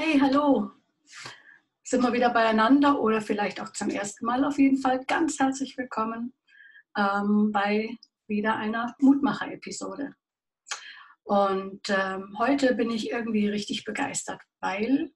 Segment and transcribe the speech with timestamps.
[0.00, 0.70] Hey, hallo.
[1.82, 5.76] Sind wir wieder beieinander oder vielleicht auch zum ersten Mal auf jeden Fall ganz herzlich
[5.76, 6.32] willkommen
[6.96, 7.98] ähm, bei
[8.28, 10.14] wieder einer Mutmacher-Episode.
[11.24, 15.10] Und ähm, heute bin ich irgendwie richtig begeistert, weil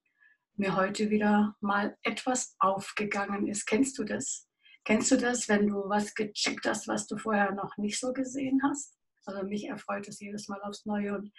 [0.57, 3.67] mir heute wieder mal etwas aufgegangen ist.
[3.67, 4.49] Kennst du das?
[4.85, 8.61] Kennst du das, wenn du was gecheckt hast, was du vorher noch nicht so gesehen
[8.65, 8.99] hast?
[9.27, 11.15] Also mich erfreut es jedes Mal aufs Neue.
[11.15, 11.33] Und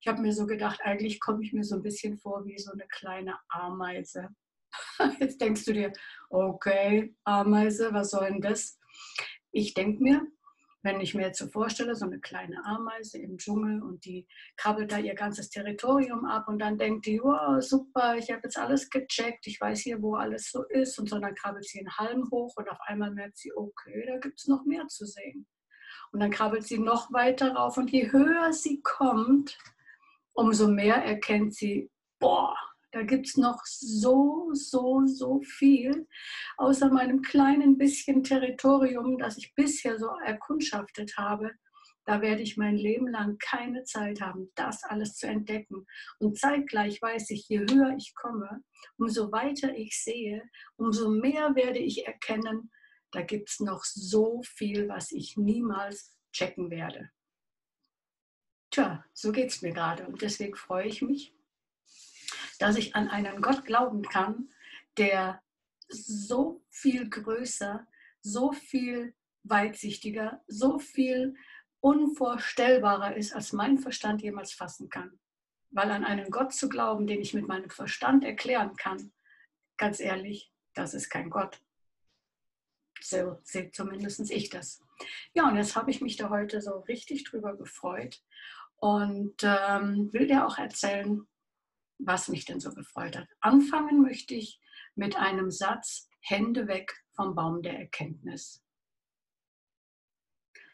[0.00, 2.72] ich habe mir so gedacht, eigentlich komme ich mir so ein bisschen vor wie so
[2.72, 4.28] eine kleine Ameise.
[5.20, 5.92] Jetzt denkst du dir,
[6.28, 8.78] okay, Ameise, was soll denn das?
[9.52, 10.26] Ich denke mir,
[10.82, 14.90] wenn ich mir jetzt so vorstelle, so eine kleine Ameise im Dschungel und die krabbelt
[14.90, 18.88] da ihr ganzes Territorium ab und dann denkt die, wow, super, ich habe jetzt alles
[18.88, 22.30] gecheckt, ich weiß hier, wo alles so ist und so, dann krabbelt sie einen Halm
[22.30, 25.46] hoch und auf einmal merkt sie, okay, da gibt es noch mehr zu sehen.
[26.12, 29.58] Und dann krabbelt sie noch weiter rauf und je höher sie kommt,
[30.32, 32.56] umso mehr erkennt sie, boah,
[32.92, 36.08] da gibt es noch so, so, so viel
[36.56, 41.52] außer meinem kleinen bisschen Territorium, das ich bisher so erkundschaftet habe.
[42.04, 45.86] Da werde ich mein Leben lang keine Zeit haben, das alles zu entdecken.
[46.18, 48.64] Und zeitgleich weiß ich, je höher ich komme,
[48.96, 50.42] umso weiter ich sehe,
[50.76, 52.72] umso mehr werde ich erkennen,
[53.12, 57.10] da gibt es noch so viel, was ich niemals checken werde.
[58.70, 61.34] Tja, so geht es mir gerade und deswegen freue ich mich,
[62.58, 64.48] dass ich an einen Gott glauben kann,
[64.96, 65.42] der
[65.88, 67.86] so viel größer,
[68.20, 71.34] so viel weitsichtiger, so viel
[71.80, 75.18] unvorstellbarer ist, als mein Verstand jemals fassen kann.
[75.70, 79.12] Weil an einen Gott zu glauben, den ich mit meinem Verstand erklären kann,
[79.78, 81.60] ganz ehrlich, das ist kein Gott.
[83.00, 84.82] So sehe zumindest ich das.
[85.34, 88.22] Ja, und jetzt habe ich mich da heute so richtig drüber gefreut
[88.76, 91.26] und ähm, will dir auch erzählen,
[91.98, 93.28] was mich denn so gefreut hat.
[93.40, 94.60] Anfangen möchte ich
[94.94, 98.62] mit einem Satz, Hände weg vom Baum der Erkenntnis.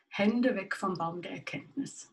[0.08, 2.12] Hände weg vom Baum der Erkenntnis.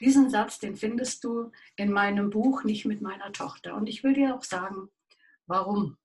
[0.00, 3.74] Diesen Satz, den findest du in meinem Buch nicht mit meiner Tochter.
[3.74, 4.88] Und ich will dir auch sagen,
[5.46, 5.96] warum.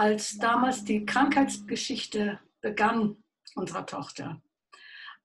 [0.00, 3.22] Als damals die Krankheitsgeschichte begann
[3.54, 4.40] unserer Tochter,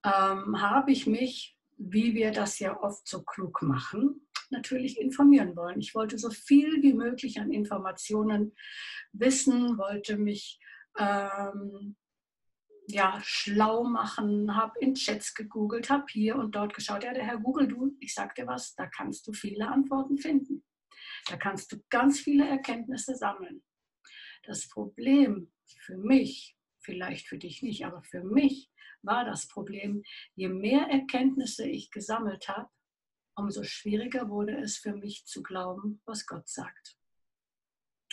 [0.04, 5.80] ähm, habe ich mich, wie wir das ja oft so klug machen, natürlich informieren wollen.
[5.80, 8.54] Ich wollte so viel wie möglich an Informationen
[9.12, 10.60] wissen, wollte mich
[10.98, 11.96] ähm,
[12.86, 17.02] ja, schlau machen, habe in Chats gegoogelt, habe hier und dort geschaut.
[17.02, 20.66] Ja, der Herr Google, du, ich sag dir was, da kannst du viele Antworten finden.
[21.30, 23.62] Da kannst du ganz viele Erkenntnisse sammeln.
[24.46, 28.70] Das Problem für mich, vielleicht für dich nicht, aber für mich
[29.02, 32.70] war das Problem, je mehr Erkenntnisse ich gesammelt habe,
[33.34, 36.96] umso schwieriger wurde es für mich zu glauben, was Gott sagt.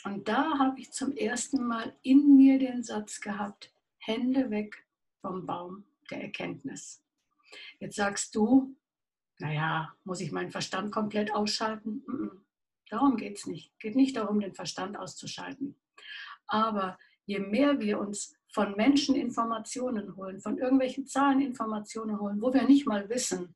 [0.04, 4.86] Und da habe ich zum ersten Mal in mir den Satz gehabt, Hände weg
[5.22, 7.02] vom Baum der Erkenntnis.
[7.80, 8.76] Jetzt sagst du,
[9.40, 12.04] naja, muss ich meinen Verstand komplett ausschalten?
[12.90, 13.78] Darum geht es nicht.
[13.80, 15.76] Geht nicht darum, den Verstand auszuschalten.
[16.48, 22.54] Aber je mehr wir uns von Menschen Informationen holen, von irgendwelchen Zahlen Informationen holen, wo
[22.54, 23.56] wir nicht mal wissen,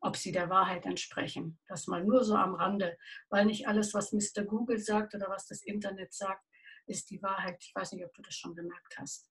[0.00, 1.58] ob sie der Wahrheit entsprechen.
[1.66, 2.96] Das mal nur so am Rande,
[3.28, 4.44] weil nicht alles, was Mr.
[4.44, 6.44] Google sagt oder was das Internet sagt,
[6.86, 7.56] ist die Wahrheit.
[7.60, 9.28] Ich weiß nicht, ob du das schon gemerkt hast.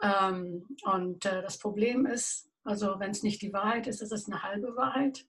[0.00, 4.26] Ähm, und äh, das Problem ist, also wenn es nicht die Wahrheit ist, ist es
[4.26, 5.26] eine halbe Wahrheit.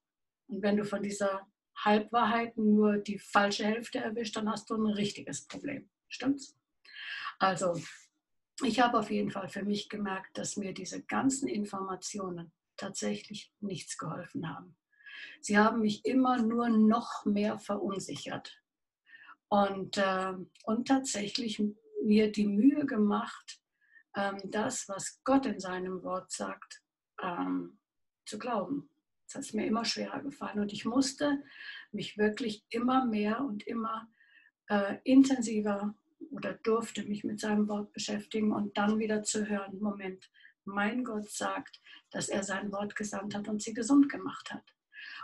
[0.48, 1.48] Und wenn du von dieser
[1.84, 5.90] Halbwahrheit nur die falsche Hälfte erwischt, dann hast du ein richtiges Problem.
[6.08, 6.58] Stimmt's?
[7.40, 7.80] Also,
[8.64, 13.98] ich habe auf jeden Fall für mich gemerkt, dass mir diese ganzen Informationen tatsächlich nichts
[13.98, 14.76] geholfen haben.
[15.42, 18.62] Sie haben mich immer nur noch mehr verunsichert
[19.48, 21.62] und, äh, und tatsächlich
[22.04, 23.62] mir die Mühe gemacht,
[24.16, 26.82] ähm, das, was Gott in seinem Wort sagt,
[27.22, 27.80] ähm,
[28.26, 28.90] zu glauben.
[29.34, 31.44] Das ist mir immer schwerer gefallen und ich musste
[31.92, 34.10] mich wirklich immer mehr und immer
[34.68, 35.96] äh, intensiver
[36.32, 40.30] oder durfte mich mit seinem Wort beschäftigen und dann wieder zu hören, Moment,
[40.66, 41.82] mein Gott sagt,
[42.12, 44.64] dass er sein Wort gesandt hat und sie gesund gemacht hat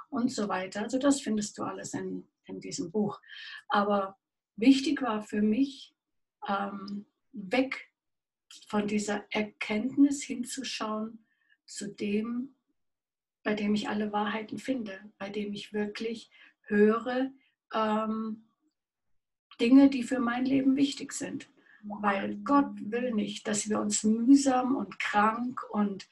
[0.10, 0.82] und so weiter.
[0.82, 3.22] Also das findest du alles in, in diesem Buch.
[3.68, 4.18] Aber
[4.56, 5.96] wichtig war für mich,
[6.48, 7.92] ähm, weg
[8.68, 11.26] von dieser Erkenntnis hinzuschauen
[11.66, 12.55] zu dem,
[13.46, 16.32] bei dem ich alle Wahrheiten finde, bei dem ich wirklich
[16.64, 17.32] höre,
[17.74, 18.50] ähm,
[19.62, 21.48] Dinge, die für mein Leben wichtig sind.
[21.84, 26.10] Weil Gott will nicht, dass wir uns mühsam und krank und,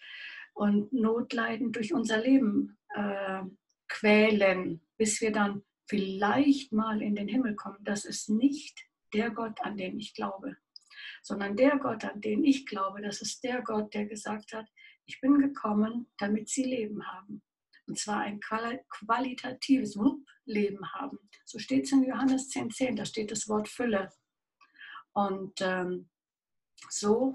[0.54, 3.42] und notleidend durch unser Leben äh,
[3.88, 9.60] quälen, bis wir dann vielleicht mal in den Himmel kommen, das ist nicht der Gott,
[9.62, 10.56] an den ich glaube,
[11.24, 14.68] sondern der Gott, an den ich glaube, das ist der Gott, der gesagt hat,
[15.06, 17.42] ich bin gekommen, damit sie Leben haben.
[17.86, 19.98] Und zwar ein qualitatives
[20.46, 21.20] Leben haben.
[21.46, 24.10] So steht es in Johannes 10,10, 10, da steht das Wort Fülle.
[25.14, 26.10] Und ähm,
[26.90, 27.34] so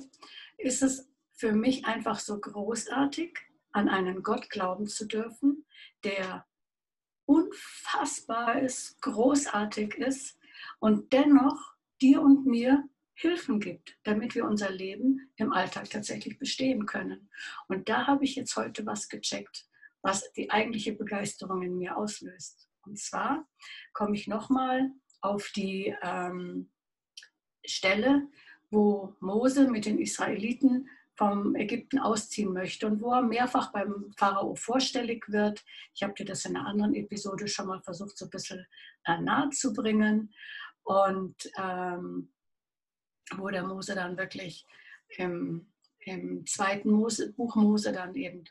[0.56, 3.38] ist es für mich einfach so großartig,
[3.73, 5.67] an einen Gott glauben zu dürfen,
[6.03, 6.47] der
[7.26, 10.38] unfassbar ist, großartig ist
[10.81, 12.88] und dennoch dir und mir
[13.20, 17.29] Hilfen gibt, damit wir unser Leben im Alltag tatsächlich bestehen können.
[17.67, 19.67] Und da habe ich jetzt heute was gecheckt,
[20.03, 22.69] was die eigentliche Begeisterung in mir auslöst.
[22.82, 23.44] Und zwar
[23.93, 26.70] komme ich nochmal auf die ähm,
[27.67, 28.29] Stelle,
[28.70, 34.55] wo Mose mit den Israeliten vom Ägypten ausziehen möchte und wo er mehrfach beim Pharao
[34.55, 35.65] vorstellig wird.
[35.93, 38.65] Ich habe dir das in einer anderen Episode schon mal versucht, so ein bisschen
[39.06, 40.32] äh, nahe zu bringen.
[40.85, 42.31] Und ähm,
[43.36, 44.66] wo der Mose dann wirklich
[45.16, 48.44] im, im zweiten Mose, Buch Mose dann eben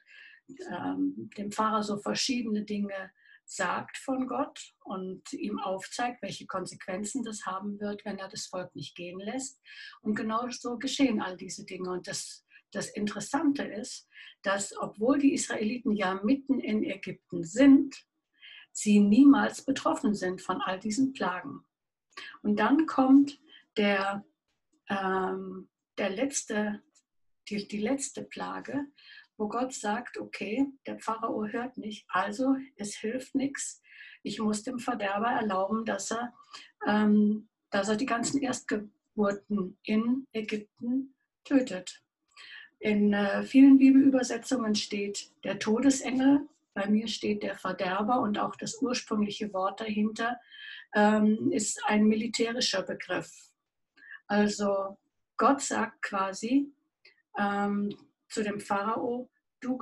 [0.71, 3.11] ähm, dem Pfarrer so verschiedene Dinge
[3.45, 8.75] sagt von Gott und ihm aufzeigt, welche Konsequenzen das haben wird, wenn er das Volk
[8.75, 9.61] nicht gehen lässt.
[10.01, 11.89] Und genau so geschehen all diese Dinge.
[11.89, 14.07] Und das, das Interessante ist,
[14.41, 17.95] dass obwohl die Israeliten ja mitten in Ägypten sind,
[18.73, 21.65] sie niemals betroffen sind von all diesen Plagen.
[22.41, 23.39] Und dann kommt
[23.77, 24.25] der,
[24.89, 26.81] ähm, der letzte,
[27.49, 28.85] die, die letzte Plage,
[29.37, 33.81] wo Gott sagt, okay, der Pharao hört nicht, also es hilft nichts.
[34.23, 36.33] Ich muss dem Verderber erlauben, dass er,
[36.85, 42.03] ähm, dass er die ganzen Erstgeburten in Ägypten tötet.
[42.79, 48.79] In äh, vielen Bibelübersetzungen steht der Todesengel, bei mir steht der Verderber und auch das
[48.81, 50.39] ursprüngliche Wort dahinter
[50.93, 53.46] ähm, ist ein militärischer Begriff.
[54.27, 54.97] Also
[55.37, 56.71] Gott sagt quasi,
[57.37, 57.95] ähm,
[58.29, 59.29] zu dem Pharao,
[59.59, 59.77] du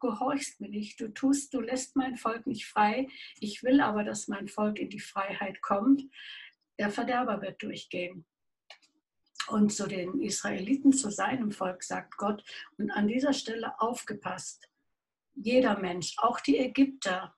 [0.00, 3.08] gehorchst mir nicht, du tust, du lässt mein Volk nicht frei,
[3.40, 6.02] ich will aber, dass mein Volk in die Freiheit kommt,
[6.78, 8.24] der Verderber wird durchgehen.
[9.48, 12.42] Und zu den Israeliten, zu seinem Volk, sagt Gott,
[12.78, 14.70] und an dieser Stelle aufgepasst,
[15.34, 17.34] jeder Mensch, auch die Ägypter,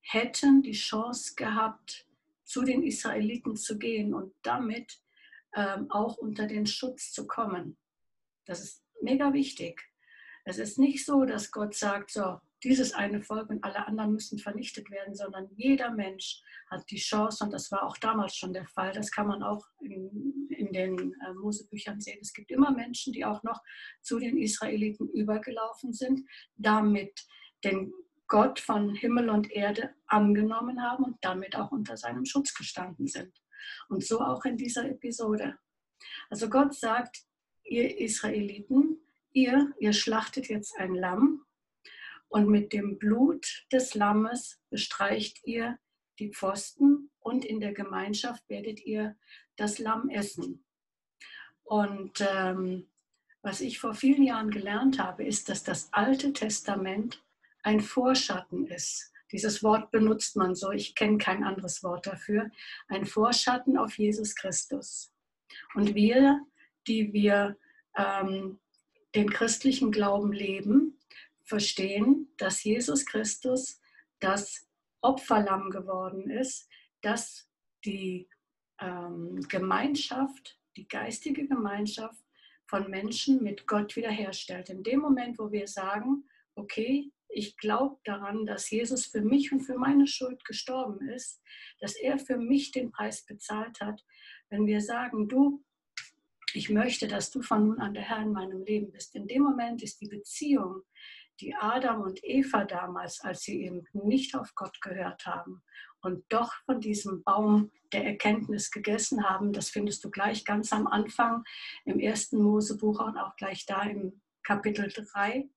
[0.00, 2.06] hätten die Chance gehabt,
[2.44, 5.00] zu den Israeliten zu gehen und damit
[5.54, 7.76] ähm, auch unter den Schutz zu kommen.
[8.44, 9.82] Das ist mega wichtig.
[10.44, 14.38] Es ist nicht so, dass Gott sagt, so, dieses eine Volk und alle anderen müssen
[14.38, 18.66] vernichtet werden, sondern jeder Mensch hat die Chance, und das war auch damals schon der
[18.66, 22.18] Fall, das kann man auch in, in den äh, Mosebüchern sehen.
[22.20, 23.60] Es gibt immer Menschen, die auch noch
[24.02, 26.22] zu den Israeliten übergelaufen sind,
[26.56, 27.26] damit
[27.64, 27.92] den
[28.28, 33.32] Gott von Himmel und Erde angenommen haben und damit auch unter seinem Schutz gestanden sind.
[33.88, 35.58] Und so auch in dieser Episode.
[36.30, 37.24] Also Gott sagt,
[37.64, 38.98] ihr Israeliten,
[39.32, 41.44] ihr, ihr schlachtet jetzt ein Lamm
[42.28, 45.78] und mit dem Blut des Lammes bestreicht ihr
[46.18, 49.16] die Pfosten und in der Gemeinschaft werdet ihr
[49.56, 50.64] das Lamm essen.
[51.64, 52.88] Und ähm,
[53.42, 57.22] was ich vor vielen Jahren gelernt habe, ist, dass das Alte Testament
[57.62, 59.12] ein Vorschatten ist.
[59.32, 62.50] Dieses Wort benutzt man so, ich kenne kein anderes Wort dafür.
[62.88, 65.12] Ein Vorschatten auf Jesus Christus.
[65.74, 66.40] Und wir
[66.86, 67.56] die wir
[67.96, 68.60] ähm,
[69.14, 70.98] den christlichen Glauben leben,
[71.42, 73.80] verstehen, dass Jesus Christus
[74.20, 74.66] das
[75.00, 76.68] Opferlamm geworden ist,
[77.02, 77.48] das
[77.84, 78.28] die
[78.80, 82.20] ähm, Gemeinschaft, die geistige Gemeinschaft
[82.66, 84.70] von Menschen mit Gott wiederherstellt.
[84.70, 89.60] In dem Moment, wo wir sagen, okay, ich glaube daran, dass Jesus für mich und
[89.60, 91.42] für meine Schuld gestorben ist,
[91.80, 94.02] dass er für mich den Preis bezahlt hat,
[94.48, 95.62] wenn wir sagen, du,
[96.54, 99.14] ich möchte, dass du von nun an der Herr in meinem Leben bist.
[99.14, 100.80] In dem Moment ist die Beziehung,
[101.40, 105.62] die Adam und Eva damals, als sie eben nicht auf Gott gehört haben
[106.00, 110.86] und doch von diesem Baum der Erkenntnis gegessen haben, das findest du gleich ganz am
[110.86, 111.44] Anfang
[111.84, 115.50] im ersten Mosebuch und auch gleich da im Kapitel 3.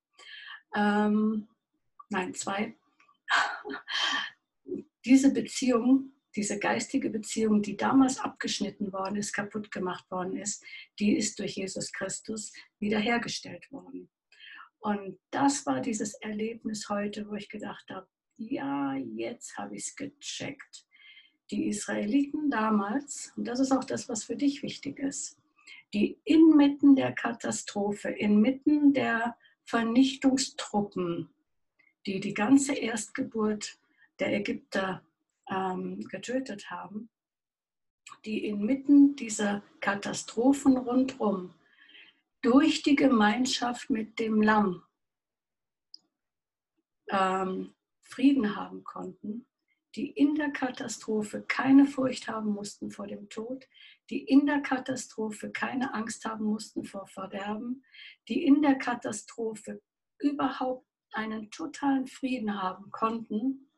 [0.76, 1.48] Ähm,
[2.10, 2.76] nein, 2.
[5.06, 10.64] Diese Beziehung diese geistige Beziehung, die damals abgeschnitten worden ist, kaputt gemacht worden ist,
[11.00, 14.10] die ist durch Jesus Christus wiederhergestellt worden.
[14.80, 19.96] Und das war dieses Erlebnis heute, wo ich gedacht habe, ja, jetzt habe ich es
[19.96, 20.86] gecheckt.
[21.52, 25.38] Die Israeliten damals, und das ist auch das, was für dich wichtig ist,
[25.94, 29.36] die inmitten der Katastrophe, inmitten der
[29.66, 31.30] Vernichtungstruppen,
[32.10, 33.78] die die ganze Erstgeburt
[34.18, 35.06] der Ägypter
[35.48, 37.12] ähm, getötet haben,
[38.26, 41.54] die inmitten dieser Katastrophen rundherum
[42.42, 44.82] durch die Gemeinschaft mit dem Lamm
[47.12, 49.46] ähm, Frieden haben konnten,
[49.96, 53.68] die in der Katastrophe keine Furcht haben mussten vor dem Tod,
[54.10, 57.84] die in der Katastrophe keine Angst haben mussten vor Verderben,
[58.28, 59.80] die in der Katastrophe
[60.18, 63.70] überhaupt einen totalen Frieden haben konnten,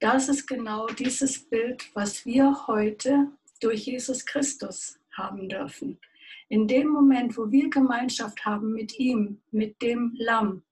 [0.00, 5.98] das ist genau dieses Bild, was wir heute durch Jesus Christus haben dürfen.
[6.48, 10.62] In dem Moment, wo wir Gemeinschaft haben mit ihm, mit dem Lamm,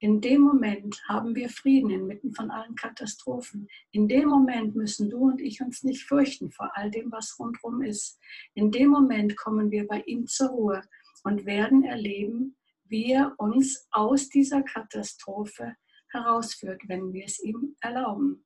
[0.00, 3.66] in dem Moment haben wir Frieden inmitten von allen Katastrophen.
[3.90, 7.82] In dem Moment müssen du und ich uns nicht fürchten vor all dem, was rundherum
[7.82, 8.20] ist.
[8.54, 10.82] In dem Moment kommen wir bei ihm zur Ruhe
[11.24, 12.54] und werden erleben,
[12.88, 15.76] wie er uns aus dieser Katastrophe
[16.10, 18.44] herausführt, wenn wir es ihm erlauben.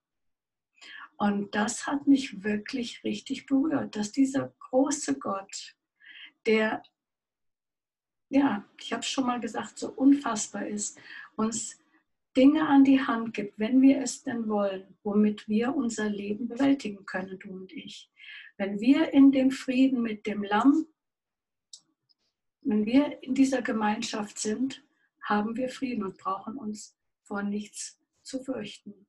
[1.16, 5.76] Und das hat mich wirklich richtig berührt, dass dieser große Gott,
[6.46, 6.82] der,
[8.28, 10.98] ja, ich habe es schon mal gesagt, so unfassbar ist,
[11.36, 11.78] uns
[12.36, 17.04] Dinge an die Hand gibt, wenn wir es denn wollen, womit wir unser Leben bewältigen
[17.04, 18.10] können, du und ich.
[18.56, 20.86] Wenn wir in dem Frieden mit dem Lamm,
[22.62, 24.84] wenn wir in dieser Gemeinschaft sind,
[25.22, 29.06] haben wir Frieden und brauchen uns vor nichts zu fürchten.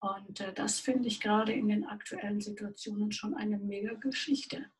[0.00, 4.70] Und äh, das finde ich gerade in den aktuellen Situationen schon eine mega Geschichte.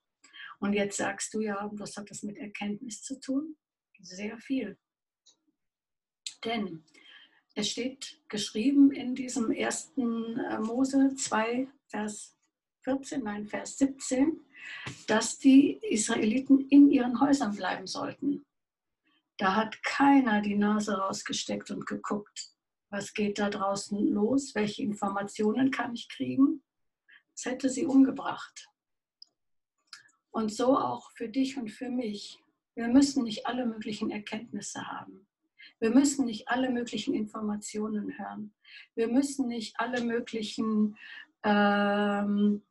[0.59, 3.57] Und jetzt sagst du ja, was hat das mit Erkenntnis zu tun?
[4.01, 4.79] Sehr viel.
[6.45, 6.85] Denn
[7.55, 12.37] es steht geschrieben in diesem ersten äh, Mose 2, Vers
[12.83, 14.41] 14, nein, Vers 17,
[15.07, 18.45] dass die Israeliten in ihren Häusern bleiben sollten.
[19.39, 22.53] Da hat keiner die Nase rausgesteckt und geguckt,
[22.91, 26.63] was geht da draußen los, welche Informationen kann ich kriegen.
[27.35, 28.69] Das hätte sie umgebracht.
[30.31, 32.39] Und so auch für dich und für mich.
[32.75, 35.27] Wir müssen nicht alle möglichen Erkenntnisse haben.
[35.79, 38.55] Wir müssen nicht alle möglichen Informationen hören.
[38.95, 40.97] Wir müssen nicht alle möglichen
[41.43, 42.63] ähm,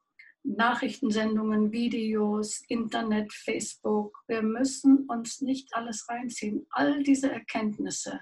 [0.46, 4.24] Nachrichtensendungen, Videos, Internet, Facebook.
[4.28, 6.66] Wir müssen uns nicht alles reinziehen.
[6.70, 8.20] All diese Erkenntnisse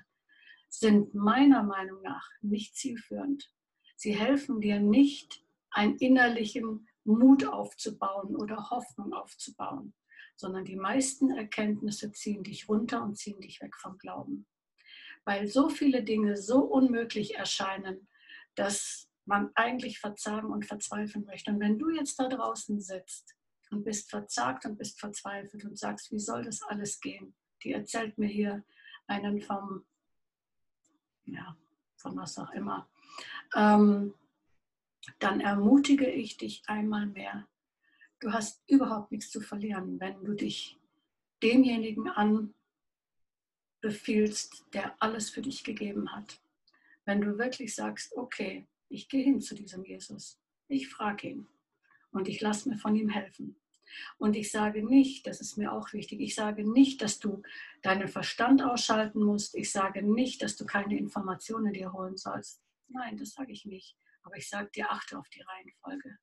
[0.69, 3.51] sind meiner Meinung nach nicht zielführend.
[3.95, 9.93] Sie helfen dir nicht, einen innerlichen Mut aufzubauen oder Hoffnung aufzubauen,
[10.35, 14.45] sondern die meisten Erkenntnisse ziehen dich runter und ziehen dich weg vom Glauben
[15.25, 18.07] weil so viele Dinge so unmöglich erscheinen,
[18.55, 21.51] dass man eigentlich verzagen und verzweifeln möchte.
[21.51, 23.35] Und wenn du jetzt da draußen sitzt
[23.71, 27.35] und bist verzagt und bist verzweifelt und sagst, wie soll das alles gehen?
[27.63, 28.63] Die erzählt mir hier
[29.07, 29.85] einen vom,
[31.25, 31.57] ja,
[31.95, 32.89] von was auch immer.
[33.55, 34.13] Ähm,
[35.19, 37.47] dann ermutige ich dich einmal mehr.
[38.19, 40.79] Du hast überhaupt nichts zu verlieren, wenn du dich
[41.41, 42.53] demjenigen an
[43.81, 46.39] befiehlst, der alles für dich gegeben hat.
[47.03, 51.47] Wenn du wirklich sagst, okay, ich gehe hin zu diesem Jesus, ich frage ihn
[52.12, 53.55] und ich lasse mir von ihm helfen.
[54.17, 57.41] Und ich sage nicht, das ist mir auch wichtig, ich sage nicht, dass du
[57.81, 59.55] deinen Verstand ausschalten musst.
[59.55, 62.63] Ich sage nicht, dass du keine Informationen dir holen sollst.
[62.88, 63.95] Nein, das sage ich nicht.
[64.23, 66.17] Aber ich sage dir, achte auf die Reihenfolge.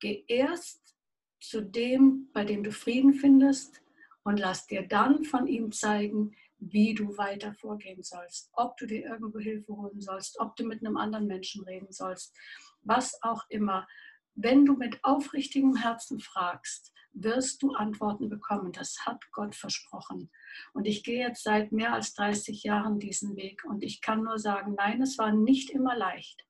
[0.00, 0.96] Geh erst
[1.40, 3.82] zu dem, bei dem du Frieden findest
[4.22, 6.34] und lass dir dann von ihm zeigen,
[6.72, 10.84] wie du weiter vorgehen sollst, ob du dir irgendwo Hilfe holen sollst, ob du mit
[10.84, 12.36] einem anderen Menschen reden sollst,
[12.82, 13.86] was auch immer.
[14.34, 18.72] Wenn du mit aufrichtigem Herzen fragst, wirst du Antworten bekommen.
[18.72, 20.30] Das hat Gott versprochen.
[20.72, 24.38] Und ich gehe jetzt seit mehr als 30 Jahren diesen Weg und ich kann nur
[24.38, 26.44] sagen, nein, es war nicht immer leicht.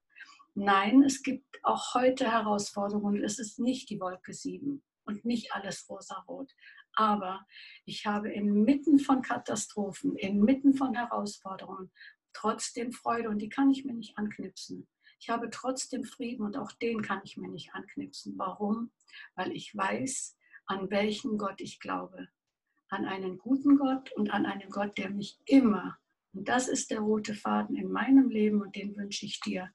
[0.54, 3.23] Nein, es gibt auch heute Herausforderungen.
[3.23, 6.52] Es ist nicht die Wolke 7 und nicht alles rosarot.
[6.96, 7.46] Aber
[7.84, 11.90] ich habe inmitten von Katastrophen, inmitten von Herausforderungen
[12.34, 14.86] trotzdem Freude und die kann ich mir nicht anknipsen.
[15.20, 18.34] Ich habe trotzdem Frieden und auch den kann ich mir nicht anknipsen.
[18.36, 18.92] Warum?
[19.34, 20.36] Weil ich weiß,
[20.66, 22.28] an welchen Gott ich glaube.
[22.88, 25.96] An einen guten Gott und an einen Gott, der mich immer,
[26.32, 29.70] und das ist der rote Faden in meinem Leben und den wünsche ich dir,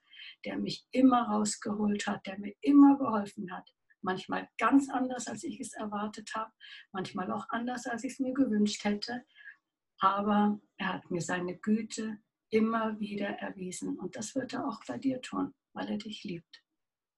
[0.45, 5.59] der mich immer rausgeholt hat, der mir immer geholfen hat, manchmal ganz anders, als ich
[5.59, 6.51] es erwartet habe,
[6.91, 9.25] manchmal auch anders, als ich es mir gewünscht hätte.
[9.99, 13.97] Aber er hat mir seine Güte immer wieder erwiesen.
[13.99, 16.63] Und das wird er auch bei dir tun, weil er dich liebt.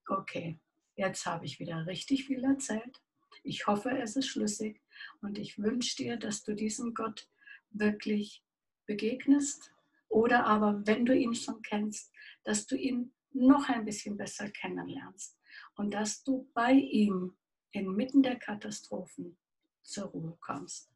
[0.08, 0.60] Okay,
[0.96, 3.02] jetzt habe ich wieder richtig viel erzählt.
[3.44, 4.82] Ich hoffe, es ist schlüssig.
[5.22, 7.28] Und ich wünsche dir, dass du diesem Gott
[7.70, 8.44] wirklich
[8.86, 9.72] begegnest.
[10.10, 12.12] Oder aber, wenn du ihn schon kennst,
[12.44, 15.41] dass du ihn noch ein bisschen besser kennenlernst
[15.82, 17.34] und dass du bei ihm
[17.72, 19.36] inmitten der Katastrophen
[19.82, 20.92] zur Ruhe kommst.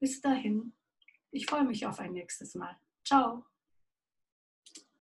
[0.00, 0.74] Bis dahin,
[1.30, 2.76] ich freue mich auf ein nächstes Mal.
[3.06, 3.46] Ciao.